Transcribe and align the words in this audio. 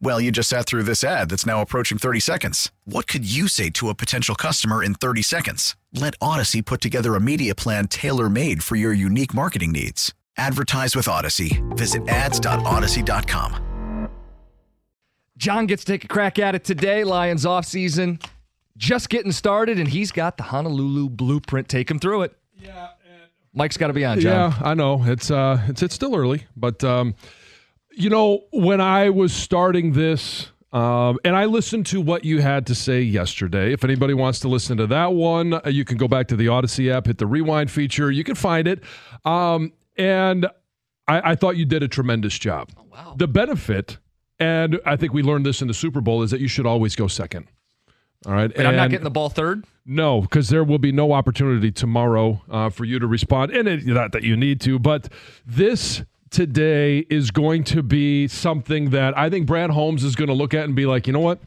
Well, 0.00 0.20
you 0.20 0.30
just 0.30 0.48
sat 0.48 0.66
through 0.66 0.82
this 0.82 1.02
ad 1.02 1.30
that's 1.30 1.46
now 1.46 1.62
approaching 1.62 1.98
30 1.98 2.20
seconds. 2.20 2.70
What 2.84 3.06
could 3.06 3.30
you 3.30 3.48
say 3.48 3.70
to 3.70 3.88
a 3.88 3.94
potential 3.94 4.34
customer 4.34 4.82
in 4.82 4.94
30 4.94 5.22
seconds? 5.22 5.76
Let 5.92 6.18
Audacy 6.20 6.64
put 6.64 6.80
together 6.80 7.14
a 7.14 7.20
media 7.20 7.54
plan 7.54 7.88
tailor 7.88 8.28
made 8.28 8.62
for 8.62 8.76
your 8.76 8.92
unique 8.92 9.34
marketing 9.34 9.72
needs. 9.72 10.12
Advertise 10.36 10.96
with 10.96 11.06
Audacy. 11.06 11.62
Visit 11.76 12.08
ads.audacy.com. 12.08 14.08
Jon 15.36 15.66
gets 15.66 15.84
to 15.84 15.92
take 15.92 16.04
a 16.04 16.08
crack 16.08 16.38
at 16.38 16.54
it 16.54 16.64
today. 16.64 17.04
Lions 17.04 17.44
off 17.44 17.64
season 17.64 18.20
just 18.76 19.08
getting 19.08 19.32
started, 19.32 19.78
and 19.78 19.88
he's 19.88 20.12
got 20.12 20.36
the 20.36 20.44
Honolulu 20.44 21.08
blueprint. 21.08 21.68
Take 21.68 21.90
him 21.90 21.98
through 21.98 22.22
it. 22.22 22.36
Yeah. 22.56 22.88
Mike's 23.52 23.76
got 23.76 23.86
to 23.86 23.92
be 23.92 24.04
on, 24.04 24.18
Jon. 24.18 24.50
Yeah, 24.50 24.68
I 24.68 24.74
know. 24.74 25.04
It's 25.06 25.30
uh 25.30 25.60
it's 25.68 25.82
it's 25.82 25.94
still 25.94 26.16
early, 26.16 26.44
but 26.56 26.82
um 26.82 27.14
you 27.96 28.10
know, 28.10 28.44
when 28.52 28.80
I 28.80 29.10
was 29.10 29.32
starting 29.32 29.92
this, 29.92 30.50
um, 30.72 31.18
and 31.24 31.36
I 31.36 31.44
listened 31.44 31.86
to 31.86 32.00
what 32.00 32.24
you 32.24 32.42
had 32.42 32.66
to 32.66 32.74
say 32.74 33.00
yesterday. 33.00 33.72
If 33.72 33.84
anybody 33.84 34.12
wants 34.12 34.40
to 34.40 34.48
listen 34.48 34.76
to 34.78 34.88
that 34.88 35.12
one, 35.12 35.54
uh, 35.54 35.60
you 35.66 35.84
can 35.84 35.96
go 35.96 36.08
back 36.08 36.26
to 36.28 36.36
the 36.36 36.46
Audacy 36.46 36.90
app, 36.90 37.06
hit 37.06 37.18
the 37.18 37.26
rewind 37.26 37.70
feature. 37.70 38.10
You 38.10 38.24
can 38.24 38.34
find 38.34 38.66
it. 38.66 38.82
Um, 39.24 39.72
and 39.96 40.46
I, 41.06 41.30
I, 41.30 41.34
thought 41.36 41.56
you 41.56 41.64
did 41.64 41.84
a 41.84 41.88
tremendous 41.88 42.36
job. 42.36 42.70
Oh, 42.76 42.84
wow. 42.90 43.14
The 43.16 43.28
benefit, 43.28 43.98
and 44.40 44.80
I 44.84 44.96
think 44.96 45.12
we 45.12 45.22
learned 45.22 45.46
this 45.46 45.62
in 45.62 45.68
the 45.68 45.74
Super 45.74 46.00
Bowl, 46.00 46.22
is 46.22 46.32
that 46.32 46.40
you 46.40 46.48
should 46.48 46.66
always 46.66 46.96
go 46.96 47.06
second. 47.06 47.46
All 48.26 48.32
right. 48.32 48.50
and 48.56 48.66
I'm 48.66 48.74
not 48.74 48.90
getting 48.90 49.04
the 49.04 49.10
ball 49.10 49.28
third? 49.28 49.64
No, 49.86 50.22
because 50.22 50.48
there 50.48 50.64
will 50.64 50.78
be 50.78 50.92
no 50.92 51.12
opportunity 51.12 51.70
tomorrow 51.70 52.42
uh, 52.50 52.70
for 52.70 52.84
you 52.84 52.98
to 52.98 53.06
respond. 53.06 53.52
And 53.52 53.68
it, 53.68 53.86
not 53.86 54.12
that 54.12 54.22
you 54.22 54.36
need 54.36 54.60
to, 54.62 54.78
but 54.78 55.12
this 55.46 56.02
today 56.34 56.98
is 57.08 57.30
going 57.30 57.62
to 57.62 57.82
be 57.82 58.26
something 58.26 58.90
that 58.90 59.16
I 59.16 59.30
think 59.30 59.46
Brad 59.46 59.70
Holmes 59.70 60.02
is 60.02 60.16
going 60.16 60.28
to 60.28 60.34
look 60.34 60.52
at 60.52 60.64
and 60.64 60.74
be 60.74 60.84
like, 60.84 61.06
you 61.06 61.12
know 61.12 61.20
what? 61.20 61.38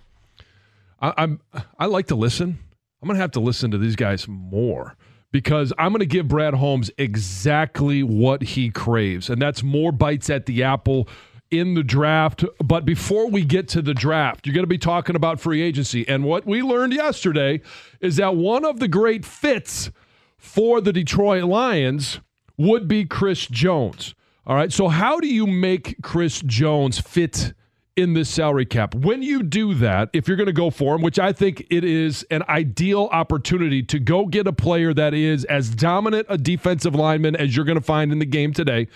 I, 1.01 1.13
I'm 1.17 1.41
I 1.77 1.87
like 1.87 2.07
to 2.07 2.15
listen. 2.15 2.57
I'm 3.01 3.07
going 3.07 3.17
to 3.17 3.21
have 3.21 3.31
to 3.31 3.41
listen 3.41 3.69
to 3.71 3.77
these 3.77 3.97
guys 3.97 4.27
more 4.27 4.95
because 5.31 5.73
I'm 5.77 5.91
going 5.91 5.99
to 5.99 6.05
give 6.05 6.29
Brad 6.29 6.53
Holmes 6.53 6.89
exactly 6.97 8.01
what 8.01 8.41
he 8.41 8.69
craves, 8.69 9.29
and 9.29 9.41
that's 9.41 9.61
more 9.61 9.91
bites 9.91 10.29
at 10.29 10.45
the 10.45 10.63
apple 10.63 11.09
in 11.51 11.73
the 11.73 11.83
draft. 11.83 12.45
But 12.63 12.85
before 12.85 13.29
we 13.29 13.43
get 13.43 13.67
to 13.69 13.81
the 13.81 13.93
draft, 13.93 14.47
you're 14.47 14.55
going 14.55 14.63
to 14.63 14.67
be 14.67 14.77
talking 14.77 15.17
about 15.17 15.41
free 15.41 15.61
agency. 15.61 16.07
And 16.07 16.23
what 16.23 16.45
we 16.45 16.61
learned 16.61 16.93
yesterday 16.93 17.61
is 17.99 18.15
that 18.15 18.35
one 18.37 18.63
of 18.63 18.79
the 18.79 18.87
great 18.87 19.25
fits 19.25 19.91
for 20.37 20.79
the 20.79 20.93
Detroit 20.93 21.43
Lions 21.43 22.21
would 22.57 22.87
be 22.87 23.03
Chris 23.05 23.47
Jones. 23.47 24.15
All 24.47 24.55
right. 24.55 24.71
So, 24.71 24.87
how 24.87 25.19
do 25.19 25.27
you 25.27 25.45
make 25.45 26.01
Chris 26.01 26.41
Jones 26.41 27.01
fit 27.01 27.51
in 27.97 28.13
this 28.13 28.29
salary 28.29 28.65
cap? 28.65 28.95
When 28.95 29.21
you 29.21 29.43
do 29.43 29.73
that, 29.73 30.09
if 30.13 30.25
you're 30.25 30.37
going 30.37 30.47
to 30.47 30.53
go 30.53 30.69
for 30.69 30.95
him, 30.95 31.01
which 31.01 31.19
I 31.19 31.33
think 31.33 31.67
it 31.69 31.83
is 31.83 32.25
an 32.31 32.43
ideal 32.47 33.09
opportunity 33.11 33.83
to 33.83 33.99
go 33.99 34.25
get 34.25 34.47
a 34.47 34.53
player 34.53 34.93
that 34.93 35.13
is 35.13 35.43
as 35.45 35.69
dominant 35.69 36.27
a 36.29 36.37
defensive 36.37 36.95
lineman 36.95 37.35
as 37.35 37.57
you're 37.57 37.65
going 37.65 37.77
to 37.77 37.83
find 37.83 38.13
in 38.13 38.19
the 38.19 38.25
game 38.25 38.53
today. 38.53 38.87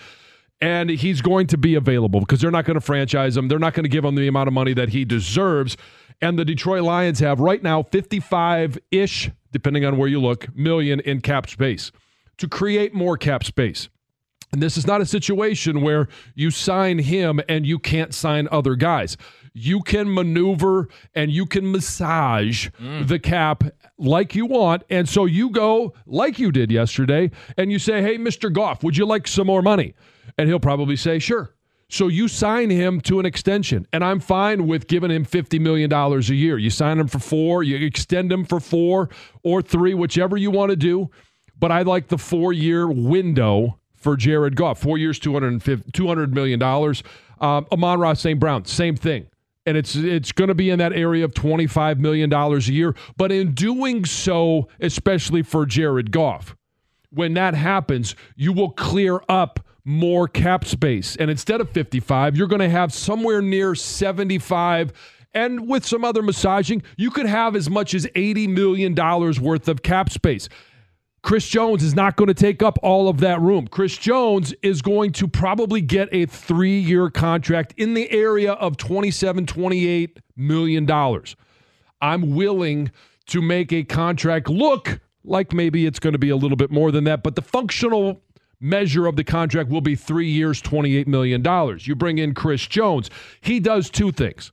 And 0.62 0.88
he's 0.88 1.20
going 1.20 1.48
to 1.48 1.58
be 1.58 1.74
available 1.74 2.20
because 2.20 2.40
they're 2.40 2.50
not 2.50 2.64
going 2.64 2.76
to 2.76 2.80
franchise 2.80 3.36
him. 3.36 3.48
They're 3.48 3.58
not 3.58 3.74
going 3.74 3.84
to 3.84 3.90
give 3.90 4.06
him 4.06 4.14
the 4.14 4.28
amount 4.28 4.48
of 4.48 4.54
money 4.54 4.72
that 4.72 4.88
he 4.88 5.04
deserves. 5.04 5.76
And 6.22 6.38
the 6.38 6.46
Detroit 6.46 6.82
Lions 6.82 7.20
have 7.20 7.40
right 7.40 7.62
now 7.62 7.82
55 7.82 8.78
ish, 8.90 9.30
depending 9.50 9.84
on 9.84 9.98
where 9.98 10.08
you 10.08 10.18
look, 10.18 10.54
million 10.56 11.00
in 11.00 11.20
cap 11.20 11.50
space 11.50 11.92
to 12.38 12.48
create 12.48 12.94
more 12.94 13.18
cap 13.18 13.44
space. 13.44 13.90
And 14.52 14.62
this 14.62 14.76
is 14.76 14.86
not 14.86 15.00
a 15.00 15.06
situation 15.06 15.80
where 15.80 16.08
you 16.34 16.50
sign 16.50 16.98
him 16.98 17.40
and 17.48 17.66
you 17.66 17.78
can't 17.78 18.12
sign 18.12 18.48
other 18.52 18.74
guys. 18.74 19.16
You 19.54 19.80
can 19.80 20.12
maneuver 20.12 20.88
and 21.14 21.30
you 21.30 21.46
can 21.46 21.72
massage 21.72 22.68
mm. 22.78 23.08
the 23.08 23.18
cap 23.18 23.64
like 23.96 24.34
you 24.34 24.44
want. 24.44 24.82
And 24.90 25.08
so 25.08 25.24
you 25.24 25.48
go 25.50 25.94
like 26.04 26.38
you 26.38 26.52
did 26.52 26.70
yesterday 26.70 27.30
and 27.56 27.72
you 27.72 27.78
say, 27.78 28.02
Hey, 28.02 28.18
Mr. 28.18 28.52
Goff, 28.52 28.84
would 28.84 28.96
you 28.96 29.06
like 29.06 29.26
some 29.26 29.46
more 29.46 29.62
money? 29.62 29.94
And 30.36 30.48
he'll 30.48 30.60
probably 30.60 30.96
say, 30.96 31.18
Sure. 31.18 31.54
So 31.88 32.08
you 32.08 32.26
sign 32.26 32.70
him 32.70 33.02
to 33.02 33.20
an 33.20 33.26
extension, 33.26 33.86
and 33.92 34.02
I'm 34.02 34.18
fine 34.18 34.66
with 34.66 34.86
giving 34.86 35.10
him 35.10 35.26
$50 35.26 35.60
million 35.60 35.92
a 35.92 36.18
year. 36.20 36.56
You 36.56 36.70
sign 36.70 36.98
him 36.98 37.06
for 37.06 37.18
four, 37.18 37.62
you 37.62 37.76
extend 37.86 38.32
him 38.32 38.46
for 38.46 38.60
four 38.60 39.10
or 39.42 39.60
three, 39.60 39.92
whichever 39.92 40.38
you 40.38 40.50
want 40.50 40.70
to 40.70 40.76
do. 40.76 41.10
But 41.58 41.70
I 41.70 41.82
like 41.82 42.08
the 42.08 42.16
four 42.16 42.54
year 42.54 42.88
window 42.90 43.78
for 44.02 44.16
Jared 44.16 44.56
Goff. 44.56 44.80
Four 44.80 44.98
years, 44.98 45.18
$200 45.20 46.32
million. 46.32 46.62
Um, 46.62 47.66
Amon-Ra 47.72 48.14
St. 48.14 48.38
Brown, 48.38 48.64
same 48.64 48.96
thing. 48.96 49.26
And 49.64 49.76
it's 49.76 49.94
it's 49.94 50.32
going 50.32 50.48
to 50.48 50.54
be 50.54 50.70
in 50.70 50.80
that 50.80 50.92
area 50.92 51.24
of 51.24 51.32
$25 51.34 51.98
million 51.98 52.32
a 52.32 52.58
year. 52.58 52.96
But 53.16 53.30
in 53.30 53.52
doing 53.52 54.04
so, 54.04 54.68
especially 54.80 55.42
for 55.42 55.64
Jared 55.66 56.10
Goff, 56.10 56.56
when 57.10 57.34
that 57.34 57.54
happens, 57.54 58.16
you 58.34 58.52
will 58.52 58.70
clear 58.70 59.20
up 59.28 59.60
more 59.84 60.26
cap 60.26 60.64
space. 60.64 61.14
And 61.16 61.30
instead 61.30 61.60
of 61.60 61.70
55, 61.70 62.36
you're 62.36 62.48
going 62.48 62.60
to 62.60 62.68
have 62.68 62.92
somewhere 62.92 63.40
near 63.40 63.76
75 63.76 64.92
and 65.34 65.68
with 65.68 65.86
some 65.86 66.04
other 66.04 66.22
massaging, 66.22 66.82
you 66.96 67.10
could 67.10 67.26
have 67.26 67.56
as 67.56 67.70
much 67.70 67.94
as 67.94 68.06
$80 68.06 68.48
million 68.48 68.94
worth 68.94 69.68
of 69.68 69.82
cap 69.82 70.10
space. 70.10 70.48
Chris 71.22 71.46
Jones 71.48 71.84
is 71.84 71.94
not 71.94 72.16
going 72.16 72.26
to 72.26 72.34
take 72.34 72.62
up 72.62 72.78
all 72.82 73.08
of 73.08 73.18
that 73.20 73.40
room. 73.40 73.68
Chris 73.68 73.96
Jones 73.96 74.52
is 74.62 74.82
going 74.82 75.12
to 75.12 75.28
probably 75.28 75.80
get 75.80 76.08
a 76.10 76.26
three 76.26 76.78
year 76.80 77.10
contract 77.10 77.74
in 77.76 77.94
the 77.94 78.10
area 78.10 78.52
of 78.54 78.76
27, 78.76 79.46
28 79.46 80.18
million 80.36 80.84
dollars. 80.84 81.36
I'm 82.00 82.34
willing 82.34 82.90
to 83.26 83.40
make 83.40 83.72
a 83.72 83.84
contract 83.84 84.48
look 84.50 85.00
like 85.24 85.52
maybe 85.52 85.86
it's 85.86 86.00
going 86.00 86.14
to 86.14 86.18
be 86.18 86.30
a 86.30 86.36
little 86.36 86.56
bit 86.56 86.72
more 86.72 86.90
than 86.90 87.04
that, 87.04 87.22
but 87.22 87.36
the 87.36 87.42
functional 87.42 88.20
measure 88.60 89.06
of 89.06 89.14
the 89.14 89.22
contract 89.22 89.70
will 89.70 89.80
be 89.80 89.94
three 89.94 90.28
years, 90.28 90.60
$28 90.60 91.06
million. 91.06 91.44
You 91.80 91.94
bring 91.94 92.18
in 92.18 92.34
Chris 92.34 92.66
Jones. 92.66 93.08
He 93.40 93.60
does 93.60 93.90
two 93.90 94.10
things. 94.10 94.50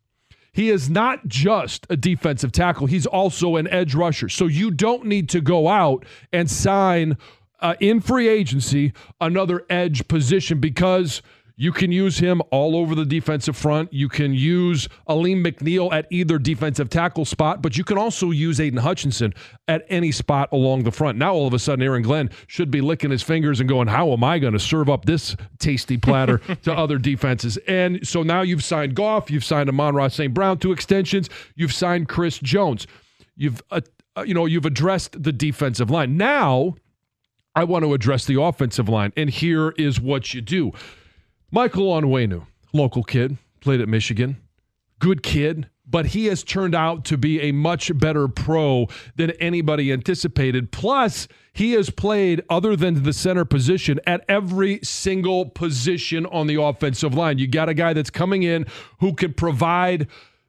He 0.59 0.71
is 0.71 0.89
not 0.89 1.25
just 1.25 1.87
a 1.89 1.95
defensive 1.95 2.51
tackle, 2.51 2.87
he's 2.87 3.05
also 3.05 3.55
an 3.55 3.65
edge 3.69 3.95
rusher. 3.95 4.27
So 4.27 4.45
you 4.45 4.71
don't 4.71 5.05
need 5.05 5.29
to 5.29 5.39
go 5.39 5.69
out 5.69 6.05
and 6.33 6.51
sign 6.51 7.17
uh, 7.61 7.75
in 7.79 8.01
free 8.01 8.27
agency 8.27 8.91
another 9.21 9.65
edge 9.69 10.05
position 10.09 10.59
because 10.59 11.21
you 11.61 11.73
can 11.73 11.91
use 11.91 12.19
him 12.19 12.41
all 12.51 12.73
over 12.73 12.95
the 12.95 13.03
defensive 13.03 13.53
front. 13.53 13.91
You 13.91 14.07
can 14.07 14.33
use 14.33 14.87
Alim 15.07 15.43
McNeill 15.43 15.91
at 15.91 16.07
either 16.09 16.39
defensive 16.39 16.89
tackle 16.89 17.25
spot, 17.25 17.61
but 17.61 17.77
you 17.77 17.83
can 17.83 17.97
also 17.97 18.31
use 18.31 18.61
Aidan 18.61 18.79
Hutchinson 18.79 19.33
at 19.67 19.85
any 19.89 20.13
spot 20.13 20.47
along 20.53 20.83
the 20.83 20.91
front. 20.91 21.17
Now, 21.17 21.33
all 21.33 21.47
of 21.47 21.53
a 21.53 21.59
sudden, 21.59 21.83
Aaron 21.83 22.01
Glenn 22.01 22.29
should 22.47 22.71
be 22.71 22.79
licking 22.79 23.11
his 23.11 23.21
fingers 23.23 23.59
and 23.59 23.67
going, 23.67 23.89
How 23.89 24.13
am 24.13 24.23
I 24.23 24.39
going 24.39 24.53
to 24.53 24.59
serve 24.59 24.89
up 24.89 25.03
this 25.03 25.35
tasty 25.59 25.97
platter 25.97 26.37
to 26.63 26.71
other 26.71 26.97
defenses? 26.97 27.57
And 27.67 28.07
so 28.07 28.23
now 28.23 28.41
you've 28.41 28.63
signed 28.63 28.95
Goff, 28.95 29.29
you've 29.29 29.43
signed 29.43 29.67
Amon-Ra 29.67 30.07
St. 30.07 30.33
Brown 30.33 30.59
to 30.59 30.71
extensions, 30.71 31.29
you've 31.55 31.73
signed 31.73 32.07
Chris 32.07 32.39
Jones. 32.39 32.87
You've, 33.35 33.61
uh, 33.69 33.81
uh, 34.15 34.21
you 34.21 34.33
know, 34.33 34.45
you've 34.45 34.65
addressed 34.65 35.21
the 35.21 35.33
defensive 35.33 35.89
line. 35.89 36.15
Now, 36.15 36.75
I 37.53 37.65
want 37.65 37.83
to 37.83 37.93
address 37.93 38.23
the 38.23 38.41
offensive 38.41 38.87
line, 38.87 39.11
and 39.17 39.29
here 39.29 39.71
is 39.71 39.99
what 39.99 40.33
you 40.33 40.39
do. 40.39 40.71
Michael 41.51 41.87
Onwenu, 41.87 42.45
local 42.73 43.03
kid, 43.03 43.37
played 43.61 43.81
at 43.81 43.87
Michigan. 43.87 44.37
Good 44.99 45.23
kid, 45.23 45.69
but 45.87 46.07
he 46.07 46.25
has 46.25 46.43
turned 46.43 46.75
out 46.75 47.05
to 47.05 47.17
be 47.17 47.41
a 47.41 47.51
much 47.51 47.97
better 47.97 48.27
pro 48.27 48.87
than 49.15 49.31
anybody 49.31 49.91
anticipated. 49.91 50.71
Plus, 50.71 51.27
he 51.53 51.71
has 51.73 51.89
played, 51.89 52.43
other 52.49 52.75
than 52.75 53.03
the 53.03 53.13
center 53.13 53.45
position, 53.45 53.99
at 54.05 54.23
every 54.29 54.79
single 54.83 55.45
position 55.49 56.25
on 56.27 56.47
the 56.47 56.61
offensive 56.61 57.15
line. 57.15 57.39
You 57.39 57.47
got 57.47 57.69
a 57.69 57.73
guy 57.73 57.93
that's 57.93 58.09
coming 58.11 58.43
in 58.43 58.65
who 58.99 59.13
can 59.13 59.33
provide 59.33 60.07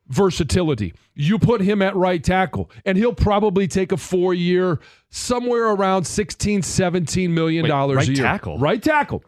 versatility. 0.08 0.93
You 1.14 1.38
put 1.38 1.61
him 1.62 1.81
at 1.81 1.96
right 1.96 2.23
tackle, 2.23 2.70
and 2.85 2.99
he'll 2.99 3.14
probably 3.14 3.67
take 3.69 3.93
a 3.93 3.96
four 3.96 4.35
year, 4.35 4.81
somewhere 5.08 5.67
around 5.70 6.05
16, 6.05 6.62
17 6.62 7.32
million 7.32 7.67
dollars 7.67 7.96
right 7.96 8.08
a 8.08 8.12
year. 8.12 8.23
tackle? 8.23 8.58
Right 8.58 8.82
tackle. 8.82 9.25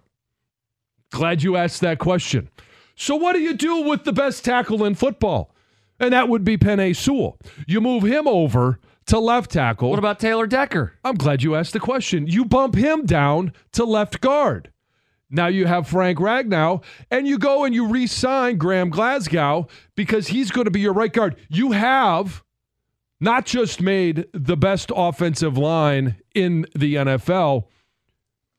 Glad 1.12 1.43
you 1.43 1.56
asked 1.56 1.82
that 1.82 1.99
question. 1.99 2.49
So, 2.97 3.14
what 3.17 3.35
do 3.35 3.41
you 3.41 3.55
do 3.55 3.82
with 3.82 4.05
the 4.05 4.12
best 4.12 4.44
tackle 4.44 4.85
in 4.85 4.94
football? 4.94 5.55
And 6.00 6.12
that 6.12 6.29
would 6.29 6.43
be 6.43 6.56
Penei 6.56 6.97
Sewell. 6.97 7.38
You 7.67 7.81
move 7.81 8.03
him 8.03 8.26
over 8.26 8.81
to 9.06 9.19
left 9.19 9.50
tackle. 9.50 9.91
What 9.91 9.99
about 9.99 10.19
Taylor 10.19 10.47
Decker? 10.47 10.94
I'm 11.05 11.14
glad 11.14 11.43
you 11.43 11.55
asked 11.55 11.75
the 11.75 11.81
question. 11.81 12.26
You 12.26 12.44
bump 12.44 12.75
him 12.75 13.05
down 13.05 13.53
to 13.73 13.85
left 13.85 14.20
guard. 14.20 14.70
Now 15.31 15.47
you 15.47 15.67
have 15.67 15.87
Frank 15.87 16.19
Ragnow, 16.19 16.82
and 17.11 17.29
you 17.29 17.38
go 17.38 17.65
and 17.65 17.75
you 17.75 17.87
re 17.87 18.06
sign 18.06 18.56
Graham 18.56 18.91
Glasgow 18.91 19.69
because 19.94 20.29
he's 20.29 20.50
going 20.50 20.65
to 20.65 20.70
be 20.70 20.81
your 20.81 20.93
right 20.93 21.12
guard. 21.12 21.37
You 21.49 21.73
have 21.73 22.43
not 23.20 23.47
just 23.47 23.81
made 23.81 24.26
the 24.32 24.56
best 24.56 24.91
offensive 24.94 25.56
line 25.56 26.17
in 26.35 26.67
the 26.75 26.97
NFL 26.97 27.65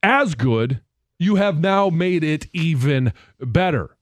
as 0.02 0.36
good, 0.36 0.82
you 1.24 1.36
have 1.36 1.60
now 1.60 1.90
made 1.90 2.24
it 2.24 2.48
even 2.54 3.14
better. 3.40 3.96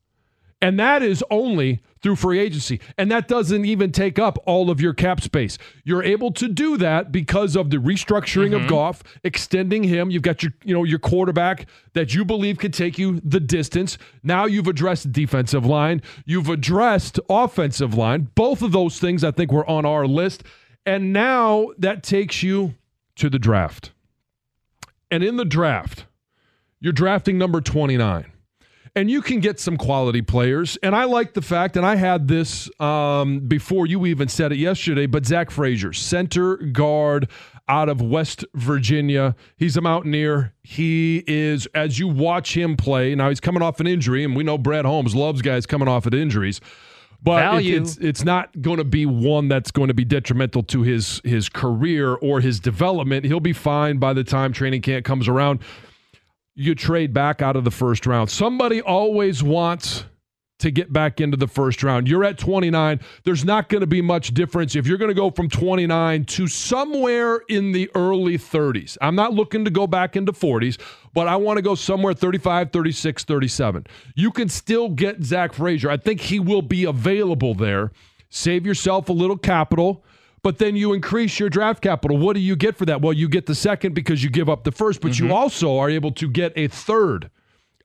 And 0.61 0.79
that 0.79 1.01
is 1.01 1.23
only 1.31 1.81
through 2.01 2.15
free 2.15 2.39
agency. 2.39 2.79
And 2.97 3.11
that 3.11 3.27
doesn't 3.27 3.65
even 3.65 3.91
take 3.91 4.19
up 4.19 4.37
all 4.45 4.69
of 4.69 4.79
your 4.79 4.93
cap 4.93 5.21
space. 5.21 5.57
You're 5.83 6.03
able 6.03 6.31
to 6.33 6.47
do 6.47 6.77
that 6.77 7.11
because 7.11 7.55
of 7.55 7.69
the 7.69 7.77
restructuring 7.77 8.53
of 8.53 8.61
mm-hmm. 8.61 8.69
Goff, 8.69 9.03
extending 9.23 9.83
him. 9.83 10.11
You've 10.11 10.23
got 10.23 10.43
your, 10.43 10.53
you 10.63 10.73
know, 10.73 10.83
your 10.83 10.99
quarterback 10.99 11.67
that 11.93 12.13
you 12.13 12.25
believe 12.25 12.59
could 12.59 12.73
take 12.73 12.97
you 12.97 13.19
the 13.23 13.39
distance. 13.39 13.97
Now 14.23 14.45
you've 14.45 14.67
addressed 14.67 15.11
defensive 15.11 15.65
line. 15.65 16.01
You've 16.25 16.49
addressed 16.49 17.19
offensive 17.29 17.95
line. 17.95 18.29
Both 18.35 18.61
of 18.61 18.71
those 18.71 18.99
things 18.99 19.23
I 19.23 19.31
think 19.31 19.51
were 19.51 19.67
on 19.69 19.85
our 19.85 20.05
list. 20.05 20.43
And 20.85 21.13
now 21.13 21.69
that 21.77 22.03
takes 22.03 22.43
you 22.43 22.75
to 23.15 23.29
the 23.29 23.39
draft. 23.39 23.91
And 25.09 25.23
in 25.23 25.35
the 25.35 25.45
draft, 25.45 26.05
you're 26.81 26.91
drafting 26.93 27.37
number 27.37 27.61
29 27.61 28.25
and 28.95 29.09
you 29.09 29.21
can 29.21 29.39
get 29.39 29.57
some 29.59 29.77
quality 29.77 30.21
players. 30.21 30.77
And 30.83 30.93
I 30.93 31.05
like 31.05 31.33
the 31.33 31.41
fact, 31.41 31.77
and 31.77 31.85
I 31.85 31.95
had 31.95 32.27
this 32.27 32.69
um, 32.81 33.39
before 33.47 33.87
you 33.87 34.05
even 34.05 34.27
said 34.27 34.51
it 34.51 34.57
yesterday, 34.57 35.05
but 35.05 35.25
Zach 35.25 35.49
Frazier, 35.49 35.93
center 35.93 36.57
guard 36.57 37.29
out 37.69 37.87
of 37.87 38.01
West 38.01 38.43
Virginia. 38.53 39.33
He's 39.55 39.77
a 39.77 39.81
Mountaineer. 39.81 40.53
He 40.63 41.23
is, 41.25 41.67
as 41.73 41.99
you 41.99 42.09
watch 42.09 42.57
him 42.57 42.75
play, 42.75 43.15
now 43.15 43.29
he's 43.29 43.39
coming 43.39 43.61
off 43.61 43.79
an 43.79 43.87
injury, 43.87 44.25
and 44.25 44.35
we 44.35 44.43
know 44.43 44.57
Brad 44.57 44.83
Holmes 44.83 45.15
loves 45.15 45.41
guys 45.41 45.65
coming 45.65 45.87
off 45.87 46.05
of 46.05 46.13
injuries. 46.13 46.59
But 47.23 47.43
it- 47.59 47.63
it's 47.83 47.97
it's 47.97 48.23
not 48.25 48.61
going 48.61 48.79
to 48.79 48.83
be 48.83 49.05
one 49.05 49.47
that's 49.47 49.69
going 49.71 49.87
to 49.89 49.93
be 49.93 50.03
detrimental 50.03 50.63
to 50.63 50.81
his 50.81 51.21
his 51.23 51.47
career 51.49 52.15
or 52.15 52.41
his 52.41 52.59
development. 52.59 53.25
He'll 53.25 53.39
be 53.39 53.53
fine 53.53 53.99
by 53.99 54.11
the 54.13 54.23
time 54.25 54.51
training 54.51 54.81
camp 54.81 55.05
comes 55.05 55.27
around 55.29 55.59
you 56.55 56.75
trade 56.75 57.13
back 57.13 57.41
out 57.41 57.55
of 57.55 57.63
the 57.63 57.71
first 57.71 58.05
round. 58.05 58.29
Somebody 58.29 58.81
always 58.81 59.41
wants 59.41 60.05
to 60.61 60.69
get 60.69 60.93
back 60.93 61.19
into 61.19 61.35
the 61.35 61.47
first 61.47 61.81
round. 61.81 62.07
You're 62.07 62.23
at 62.23 62.37
29. 62.37 62.99
There's 63.23 63.43
not 63.43 63.67
going 63.67 63.81
to 63.81 63.87
be 63.87 64.01
much 64.01 64.33
difference 64.33 64.75
if 64.75 64.85
you're 64.85 64.99
going 64.99 65.09
to 65.09 65.15
go 65.15 65.31
from 65.31 65.49
29 65.49 66.25
to 66.25 66.47
somewhere 66.47 67.41
in 67.49 67.71
the 67.71 67.89
early 67.95 68.37
30s. 68.37 68.95
I'm 69.01 69.15
not 69.15 69.33
looking 69.33 69.65
to 69.65 69.71
go 69.71 69.87
back 69.87 70.15
into 70.15 70.31
40s, 70.31 70.79
but 71.15 71.27
I 71.27 71.35
want 71.35 71.57
to 71.57 71.63
go 71.63 71.73
somewhere 71.73 72.13
35, 72.13 72.71
36, 72.71 73.23
37. 73.23 73.87
You 74.15 74.31
can 74.31 74.49
still 74.49 74.89
get 74.89 75.23
Zach 75.23 75.53
Frazier. 75.53 75.89
I 75.89 75.97
think 75.97 76.21
he 76.21 76.39
will 76.39 76.61
be 76.61 76.85
available 76.85 77.55
there. 77.55 77.91
Save 78.29 78.65
yourself 78.65 79.09
a 79.09 79.13
little 79.13 79.37
capital 79.37 80.05
but 80.43 80.57
then 80.57 80.75
you 80.75 80.93
increase 80.93 81.39
your 81.39 81.49
draft 81.49 81.81
capital. 81.81 82.17
What 82.17 82.33
do 82.33 82.39
you 82.39 82.55
get 82.55 82.75
for 82.77 82.85
that? 82.85 83.01
Well, 83.01 83.13
you 83.13 83.29
get 83.29 83.45
the 83.45 83.55
second 83.55 83.93
because 83.93 84.23
you 84.23 84.29
give 84.29 84.49
up 84.49 84.63
the 84.63 84.71
first, 84.71 85.01
but 85.01 85.19
you 85.19 85.25
mm-hmm. 85.25 85.33
also 85.33 85.77
are 85.77 85.89
able 85.89 86.11
to 86.13 86.29
get 86.29 86.53
a 86.55 86.67
third 86.67 87.29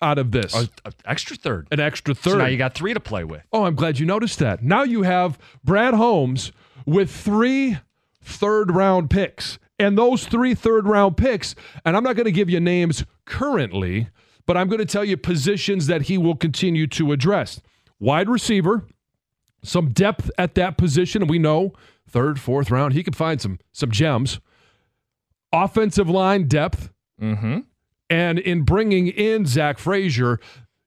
out 0.02 0.18
of 0.18 0.30
this, 0.30 0.54
A, 0.54 0.68
a 0.84 0.92
extra 1.06 1.36
third. 1.36 1.68
an 1.70 1.80
extra 1.80 2.14
So 2.14 2.32
third. 2.32 2.38
now 2.38 2.46
you 2.46 2.58
got 2.58 2.74
three 2.74 2.92
to 2.94 3.00
play 3.00 3.24
with. 3.24 3.42
oh, 3.52 3.64
I'm 3.64 3.74
glad 3.74 3.98
you 3.98 4.06
noticed 4.06 4.38
that. 4.40 4.62
Now 4.62 4.82
you 4.82 5.02
have 5.02 5.38
Brad 5.64 5.94
Holmes 5.94 6.52
with 6.84 7.10
three 7.10 7.78
third 8.22 8.70
round 8.70 9.10
picks. 9.10 9.58
And 9.78 9.98
those 9.98 10.26
three 10.26 10.54
third 10.54 10.86
round 10.86 11.18
picks, 11.18 11.54
and 11.84 11.96
I'm 11.96 12.02
not 12.02 12.16
going 12.16 12.24
to 12.24 12.32
give 12.32 12.48
you 12.48 12.60
names 12.60 13.04
currently, 13.26 14.08
but 14.46 14.56
I'm 14.56 14.68
going 14.68 14.78
to 14.78 14.86
tell 14.86 15.04
you 15.04 15.18
positions 15.18 15.86
that 15.86 16.02
he 16.02 16.16
will 16.16 16.36
continue 16.36 16.86
to 16.88 17.12
address. 17.12 17.60
Wide 18.00 18.28
receiver, 18.28 18.86
some 19.62 19.90
depth 19.90 20.30
at 20.38 20.54
that 20.54 20.78
position, 20.78 21.22
and 21.22 21.30
we 21.30 21.38
know 21.38 21.74
third, 22.08 22.38
fourth 22.40 22.70
round, 22.70 22.92
he 22.94 23.02
could 23.02 23.16
find 23.16 23.40
some 23.40 23.58
some 23.72 23.90
gems. 23.90 24.40
Offensive 25.52 26.08
line 26.10 26.48
depth, 26.48 26.90
Mm-hmm. 27.20 27.60
and 28.10 28.38
in 28.38 28.62
bringing 28.62 29.06
in 29.06 29.46
Zach 29.46 29.78
Frazier, 29.78 30.38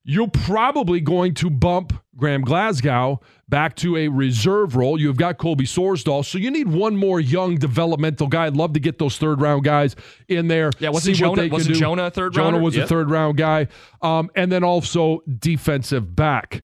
you're 0.03 0.27
probably 0.27 0.99
going 1.01 1.33
to 1.35 1.49
bump 1.49 1.93
Graham 2.15 2.41
Glasgow 2.41 3.19
back 3.47 3.75
to 3.77 3.97
a 3.97 4.07
reserve 4.09 4.75
role. 4.75 4.99
You've 4.99 5.17
got 5.17 5.37
Colby 5.39 5.65
Sorsdal, 5.65 6.23
so 6.23 6.37
you 6.37 6.51
need 6.51 6.67
one 6.67 6.95
more 6.95 7.19
young 7.19 7.55
developmental 7.55 8.27
guy. 8.27 8.45
I'd 8.45 8.55
love 8.55 8.73
to 8.73 8.79
get 8.79 8.99
those 8.99 9.17
third 9.17 9.41
round 9.41 9.63
guys 9.63 9.95
in 10.27 10.47
there. 10.49 10.69
Yeah, 10.77 10.89
wasn't 10.89 11.17
see 11.17 11.23
what 11.25 11.37
Jonah- 11.37 11.51
wasn't. 11.51 11.77
Jonah 11.77 12.03
a 12.03 12.11
third 12.11 12.33
Jonah 12.33 12.45
rounder? 12.51 12.61
was 12.63 12.75
a 12.75 12.79
Yep. 12.81 12.89
third 12.89 13.09
round 13.09 13.37
guy, 13.37 13.67
um, 14.03 14.29
and 14.35 14.51
then 14.51 14.63
also 14.63 15.21
defensive 15.39 16.15
back. 16.15 16.59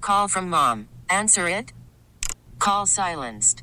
Call 0.00 0.26
from 0.26 0.50
mom. 0.50 0.88
Answer 1.08 1.46
it. 1.48 1.72
Call 2.58 2.86
silenced. 2.86 3.62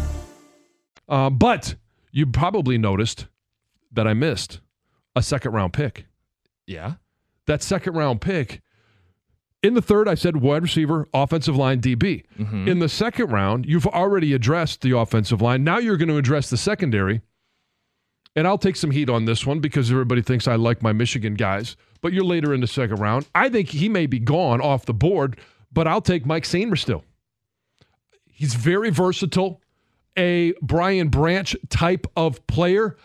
Uh, 1.11 1.29
but 1.29 1.75
you 2.11 2.25
probably 2.25 2.77
noticed 2.79 3.27
that 3.91 4.07
I 4.07 4.13
missed 4.15 4.61
a 5.15 5.21
second 5.21 5.51
round 5.51 5.73
pick. 5.73 6.05
Yeah. 6.65 6.93
that 7.47 7.61
second 7.61 7.93
round 7.93 8.21
pick. 8.21 8.61
In 9.61 9.73
the 9.75 9.81
third, 9.81 10.07
I 10.07 10.15
said 10.15 10.37
wide 10.37 10.63
receiver, 10.63 11.07
offensive 11.13 11.55
line, 11.55 11.81
DB. 11.81 12.23
In 12.67 12.79
the 12.79 12.89
second 12.89 13.29
round, 13.31 13.65
you've 13.67 13.85
already 13.85 14.33
addressed 14.33 14.81
the 14.81 14.97
offensive 14.97 15.39
line. 15.41 15.63
Now 15.63 15.77
you're 15.77 15.97
going 15.97 16.09
to 16.09 16.17
address 16.17 16.49
the 16.49 16.57
secondary. 16.57 17.21
And 18.35 18.47
I'll 18.47 18.57
take 18.57 18.75
some 18.77 18.89
heat 18.91 19.09
on 19.09 19.25
this 19.25 19.45
one 19.45 19.59
because 19.59 19.91
everybody 19.91 20.21
thinks 20.23 20.47
I 20.47 20.55
like 20.55 20.81
my 20.81 20.93
Michigan 20.93 21.35
guys. 21.35 21.75
But 22.01 22.13
you're 22.13 22.23
later 22.23 22.53
in 22.55 22.61
the 22.61 22.67
second 22.67 22.97
round. 22.99 23.27
I 23.35 23.49
think 23.49 23.69
he 23.69 23.87
may 23.89 24.07
be 24.07 24.17
gone 24.19 24.61
off 24.61 24.85
the 24.85 24.93
board, 24.95 25.37
but 25.71 25.87
I'll 25.87 26.01
take 26.01 26.25
Mike 26.25 26.45
Sainristil. 26.45 27.03
He's 28.25 28.55
very 28.55 28.89
versatile, 28.89 29.60
a 30.17 30.53
Brian 30.61 31.09
Branch 31.09 31.55
type 31.69 32.07
of 32.15 32.45
player. 32.47 32.97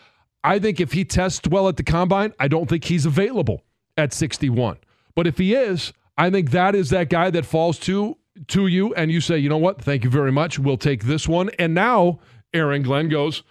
I 0.43 0.59
think 0.59 0.79
if 0.79 0.93
he 0.93 1.03
tests 1.05 1.47
well 1.47 1.67
at 1.67 1.77
the 1.77 1.83
combine, 1.83 2.33
I 2.39 2.47
don't 2.47 2.67
think 2.69 2.85
he's 2.85 3.05
available 3.05 3.63
at 3.97 4.13
61. 4.13 4.77
But 5.15 5.27
if 5.27 5.37
he 5.37 5.53
is, 5.53 5.93
I 6.17 6.29
think 6.29 6.51
that 6.51 6.75
is 6.75 6.89
that 6.91 7.09
guy 7.09 7.29
that 7.31 7.45
falls 7.45 7.79
to 7.79 8.17
to 8.49 8.67
you 8.67 8.93
and 8.93 9.11
you 9.11 9.19
say, 9.19 9.37
"You 9.37 9.49
know 9.49 9.57
what? 9.57 9.81
Thank 9.81 10.03
you 10.03 10.09
very 10.09 10.31
much. 10.31 10.59
We'll 10.59 10.77
take 10.77 11.05
this 11.05 11.27
one." 11.27 11.49
And 11.57 11.73
now 11.73 12.19
Aaron 12.53 12.83
Glenn 12.83 13.09
goes, 13.09 13.43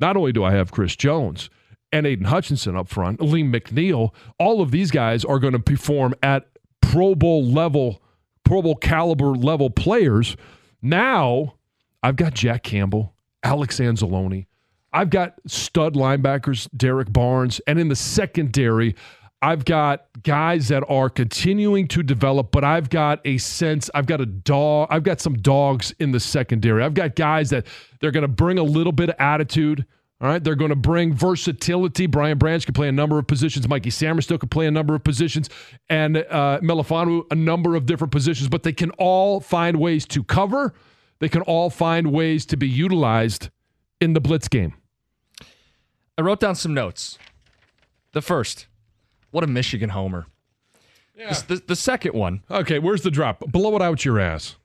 "Not 0.00 0.16
only 0.16 0.32
do 0.32 0.44
I 0.44 0.52
have 0.52 0.70
Chris 0.70 0.96
Jones 0.96 1.48
and 1.92 2.06
Aidan 2.06 2.26
Hutchinson 2.26 2.76
up 2.76 2.88
front, 2.88 3.20
Alim 3.20 3.52
McNeill, 3.52 4.10
all 4.38 4.60
of 4.60 4.70
these 4.70 4.90
guys 4.90 5.24
are 5.24 5.38
going 5.38 5.54
to 5.54 5.58
perform 5.58 6.14
at 6.22 6.46
Pro 6.82 7.14
Bowl 7.14 7.44
level, 7.44 8.02
Pro 8.44 8.60
Bowl 8.60 8.76
caliber 8.76 9.34
level 9.34 9.70
players. 9.70 10.36
Now 10.82 11.54
I've 12.04 12.16
got 12.16 12.34
Jack 12.34 12.62
Campbell, 12.62 13.14
Alex 13.42 13.80
Anzalone. 13.80 14.44
I've 14.92 15.08
got 15.08 15.36
stud 15.46 15.94
linebackers, 15.94 16.68
Derrick 16.76 17.10
Barnes, 17.10 17.62
and 17.66 17.78
in 17.78 17.88
the 17.88 17.96
secondary, 17.96 18.94
I've 19.40 19.64
got 19.64 20.04
guys 20.22 20.68
that 20.68 20.84
are 20.86 21.08
continuing 21.08 21.88
to 21.88 22.02
develop, 22.02 22.52
but 22.52 22.62
I've 22.62 22.90
got 22.90 23.20
a 23.24 23.38
sense, 23.38 23.88
I've 23.94 24.04
got 24.04 24.20
a 24.20 24.26
dog, 24.26 24.88
I've 24.90 25.02
got 25.02 25.22
some 25.22 25.32
dogs 25.32 25.94
in 25.98 26.12
the 26.12 26.20
secondary. 26.20 26.84
I've 26.84 26.92
got 26.92 27.16
guys 27.16 27.48
that 27.50 27.66
they're 28.00 28.10
going 28.10 28.20
to 28.20 28.28
bring 28.28 28.58
a 28.58 28.62
little 28.62 28.92
bit 28.92 29.08
of 29.08 29.16
attitude. 29.18 29.86
All 30.20 30.28
right, 30.28 30.44
they're 30.44 30.54
going 30.56 30.70
to 30.70 30.76
bring 30.76 31.14
versatility. 31.14 32.06
Brian 32.06 32.36
Branch 32.36 32.66
can 32.66 32.74
play 32.74 32.88
a 32.88 32.92
number 32.92 33.18
of 33.18 33.26
positions. 33.26 33.66
Mikey 33.66 33.90
Sainristil 33.90 34.38
can 34.38 34.50
play 34.50 34.66
a 34.66 34.70
number 34.70 34.94
of 34.94 35.02
positions, 35.04 35.48
and 35.88 36.18
uh, 36.18 36.60
Melifonwu 36.62 37.24
a 37.30 37.34
number 37.34 37.76
of 37.76 37.86
different 37.86 38.12
positions. 38.12 38.50
But 38.50 38.62
they 38.62 38.74
can 38.74 38.90
all 38.92 39.40
find 39.40 39.80
ways 39.80 40.04
to 40.08 40.22
cover. 40.22 40.74
They 41.18 41.28
can 41.28 41.42
all 41.42 41.70
find 41.70 42.12
ways 42.12 42.44
to 42.46 42.56
be 42.56 42.68
utilized 42.68 43.50
in 44.00 44.12
the 44.12 44.20
blitz 44.20 44.48
game. 44.48 44.74
I 46.18 46.22
wrote 46.22 46.40
down 46.40 46.54
some 46.54 46.74
notes. 46.74 47.18
The 48.12 48.22
first, 48.22 48.66
what 49.30 49.42
a 49.42 49.46
Michigan 49.46 49.90
homer. 49.90 50.26
Yeah. 51.16 51.32
The, 51.32 51.56
the, 51.56 51.62
the 51.68 51.76
second 51.76 52.14
one. 52.14 52.42
Okay, 52.50 52.78
where's 52.78 53.02
the 53.02 53.10
drop? 53.10 53.40
Blow 53.40 53.74
it 53.76 53.82
out 53.82 54.04
your 54.04 54.20
ass. 54.20 54.56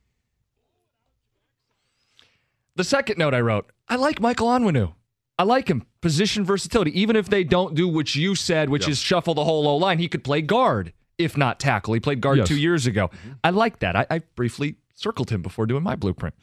The 2.75 2.83
second 2.83 3.17
note 3.17 3.33
I 3.33 3.41
wrote, 3.41 3.71
I 3.87 3.95
like 3.95 4.21
Michael 4.21 4.47
Onwenu. 4.47 4.93
I 5.37 5.43
like 5.43 5.69
him. 5.69 5.85
Position 6.01 6.45
versatility. 6.45 6.97
Even 6.99 7.15
if 7.15 7.29
they 7.29 7.43
don't 7.43 7.75
do 7.75 7.87
what 7.87 8.13
you 8.13 8.35
said, 8.35 8.69
which 8.69 8.83
yep. 8.83 8.91
is 8.91 8.99
shuffle 8.99 9.33
the 9.33 9.43
whole 9.43 9.67
O 9.67 9.77
line, 9.77 9.99
he 9.99 10.07
could 10.07 10.23
play 10.23 10.41
guard, 10.41 10.93
if 11.17 11.37
not 11.37 11.59
tackle. 11.59 11.93
He 11.93 11.99
played 11.99 12.21
guard 12.21 12.39
yes. 12.39 12.47
two 12.47 12.59
years 12.59 12.87
ago. 12.87 13.07
Mm-hmm. 13.07 13.31
I 13.43 13.49
like 13.51 13.79
that. 13.79 13.95
I, 13.95 14.05
I, 14.09 14.19
briefly 14.35 14.75
circled 14.99 15.29
him 15.29 15.41
before 15.41 15.65
doing 15.65 15.83
my 15.83 15.95
blueprint. 15.95 16.35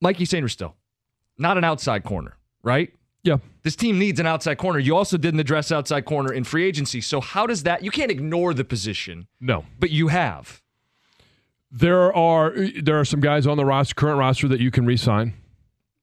Mikey 0.00 0.24
still 0.24 0.76
not 1.38 1.56
an 1.56 1.64
outside 1.64 2.04
corner, 2.04 2.36
right? 2.62 2.92
Yeah. 3.22 3.38
This 3.62 3.76
team 3.76 3.98
needs 3.98 4.18
an 4.20 4.26
outside 4.26 4.58
corner. 4.58 4.78
You 4.78 4.96
also 4.96 5.16
didn't 5.16 5.40
address 5.40 5.70
outside 5.70 6.04
corner 6.04 6.32
in 6.32 6.44
free 6.44 6.64
agency. 6.64 7.00
So 7.00 7.20
how 7.20 7.46
does 7.46 7.64
that 7.64 7.84
you 7.84 7.90
can't 7.90 8.10
ignore 8.10 8.54
the 8.54 8.64
position. 8.64 9.26
No. 9.40 9.64
But 9.78 9.90
you 9.90 10.08
have. 10.08 10.62
There 11.70 12.14
are 12.14 12.54
there 12.82 12.98
are 12.98 13.04
some 13.04 13.20
guys 13.20 13.46
on 13.46 13.56
the 13.56 13.64
roster, 13.64 13.94
current 13.94 14.18
roster 14.18 14.48
that 14.48 14.60
you 14.60 14.70
can 14.70 14.86
re-sign. 14.86 15.34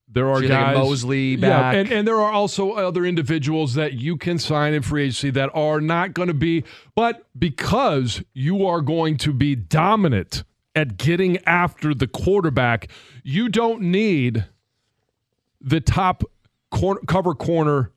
There 0.08 0.29
are 0.29 0.41
so 0.41 0.48
guys 0.48 0.77
Moseley 0.77 1.36
back. 1.36 1.74
Yeah, 1.74 1.79
and, 1.79 1.91
and 1.91 2.08
there 2.08 2.22
are 2.22 2.32
also 2.32 2.74
other 2.74 3.03
individuals 3.03 3.74
that 3.74 3.94
you 3.94 4.15
can 4.15 4.38
sign 4.38 4.74
in 4.74 4.84
free 4.84 5.03
agency 5.03 5.32
that 5.32 5.50
are 5.53 5.82
not 5.82 6.13
going 6.13 6.27
to 6.27 6.36
be, 6.36 6.63
but 6.94 7.25
because 7.38 8.24
you 8.34 8.65
are 8.65 8.82
going 8.82 9.17
to 9.17 9.34
be 9.34 9.55
dominant 9.55 10.44
at 10.75 10.98
getting 10.98 11.38
after 11.46 11.94
the 11.94 12.08
quarterback, 12.08 12.89
you 13.24 13.50
don't 13.50 13.82
need 13.82 14.46
the 15.62 15.82
top 15.82 16.24
cover 17.08 17.34
corner 17.34 17.91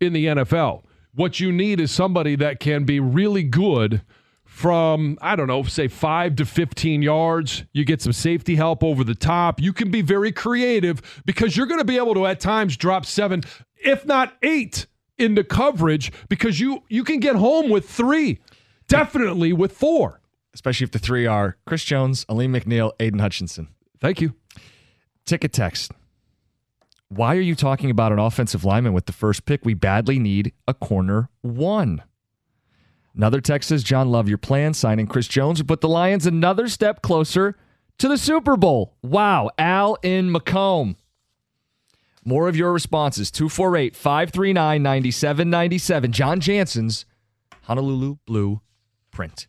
in 0.00 0.12
the 0.12 0.26
NFL. 0.26 0.82
What 1.12 1.40
you 1.40 1.50
need 1.52 1.80
is 1.80 1.90
somebody 1.90 2.36
that 2.36 2.60
can 2.60 2.84
be 2.84 3.00
really 3.00 3.42
good 3.42 4.02
from, 4.44 5.18
I 5.20 5.36
don't 5.36 5.46
know, 5.46 5.62
say 5.64 5.88
five 5.88 6.36
to 6.36 6.46
15 6.46 7.02
yards. 7.02 7.64
You 7.72 7.84
get 7.84 8.02
some 8.02 8.12
safety 8.12 8.56
help 8.56 8.82
over 8.84 9.04
the 9.04 9.14
top. 9.14 9.60
You 9.60 9.72
can 9.72 9.90
be 9.90 10.02
very 10.02 10.32
creative 10.32 11.22
because 11.24 11.56
you're 11.56 11.66
going 11.66 11.80
to 11.80 11.84
be 11.84 11.96
able 11.96 12.14
to 12.14 12.26
at 12.26 12.40
times 12.40 12.76
drop 12.76 13.04
seven, 13.06 13.42
if 13.76 14.06
not 14.06 14.34
eight, 14.42 14.86
into 15.18 15.44
coverage 15.44 16.10
because 16.28 16.58
you 16.58 16.82
you 16.88 17.04
can 17.04 17.20
get 17.20 17.36
home 17.36 17.68
with 17.68 17.88
three, 17.88 18.40
definitely 18.88 19.52
with 19.52 19.72
four. 19.72 20.20
Especially 20.54 20.84
if 20.84 20.90
the 20.90 20.98
three 20.98 21.26
are 21.26 21.56
Chris 21.66 21.84
Jones, 21.84 22.26
Alim 22.28 22.52
McNeill, 22.52 22.92
Aidan 22.98 23.20
Hutchinson. 23.20 23.68
Thank 24.00 24.20
you. 24.20 24.34
Ticket 25.24 25.52
text. 25.52 25.92
Why 27.08 27.36
are 27.36 27.40
you 27.40 27.54
talking 27.54 27.90
about 27.90 28.12
an 28.12 28.18
offensive 28.18 28.64
lineman 28.64 28.92
with 28.92 29.06
the 29.06 29.12
first 29.12 29.44
pick? 29.44 29.64
We 29.64 29.74
badly 29.74 30.18
need 30.18 30.52
a 30.68 30.74
corner 30.74 31.28
one. 31.40 32.02
Another 33.16 33.40
text 33.40 33.68
says, 33.68 33.82
Jon, 33.82 34.10
love 34.10 34.28
your 34.28 34.38
plan. 34.38 34.74
Signing 34.74 35.06
Chris 35.06 35.26
Jones 35.26 35.58
would 35.58 35.68
put 35.68 35.80
the 35.80 35.88
Lions 35.88 36.26
another 36.26 36.68
step 36.68 37.02
closer 37.02 37.56
to 37.98 38.08
the 38.08 38.16
Super 38.16 38.56
Bowl. 38.56 38.94
Wow. 39.02 39.50
Al 39.58 39.96
in 40.02 40.30
Macomb. 40.30 40.96
More 42.24 42.48
of 42.48 42.56
your 42.56 42.72
responses 42.72 43.30
248 43.30 43.96
539 43.96 44.82
9797. 44.82 46.12
Jon 46.12 46.40
Jansen's 46.40 47.04
Honolulu 47.62 48.18
Blue 48.26 48.60
Print. 49.10 49.48